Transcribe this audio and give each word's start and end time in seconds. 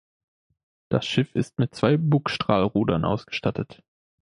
Das 0.89 1.05
Schiff 1.05 1.35
ist 1.35 1.59
mit 1.59 1.75
zwei 1.75 1.95
Bugstrahlrudern 1.95 3.05
ausgestattet. 3.05 3.83